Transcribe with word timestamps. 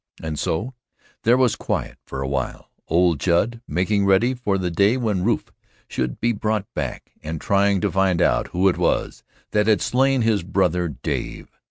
And 0.23 0.39
so 0.39 0.73
there 1.21 1.37
was 1.37 1.55
quiet 1.55 1.99
for 2.07 2.23
a 2.23 2.27
while 2.27 2.71
old 2.87 3.19
Judd 3.19 3.61
making 3.67 4.03
ready 4.03 4.33
for 4.33 4.57
the 4.57 4.71
day 4.71 4.97
when 4.97 5.23
Rufe 5.23 5.51
should 5.87 6.19
be 6.19 6.31
brought 6.33 6.65
back, 6.73 7.11
and 7.21 7.39
trying 7.39 7.81
to 7.81 7.91
find 7.91 8.19
out 8.19 8.47
who 8.47 8.67
it 8.67 8.79
was 8.79 9.21
that 9.51 9.67
had 9.67 9.79
slain 9.79 10.23
his 10.23 10.41
brother 10.41 10.87
Dave. 10.87 11.51